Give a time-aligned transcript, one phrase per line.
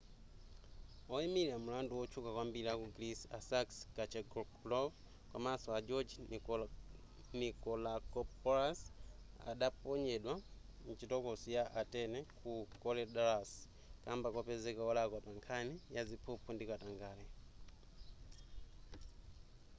[1.09, 4.87] woyimira milandu wotchuka kwambiri aku greece a sakis kechagioglou
[5.31, 6.13] komanso a george
[7.39, 8.79] nikolakopoulos
[9.51, 10.35] adaponyedwa
[10.87, 12.51] mchitokosi ya atene ku
[12.81, 13.51] korydallus
[14.03, 17.25] kamba kopezeka wolakwa pankhani ya ziphuphu ndi katangale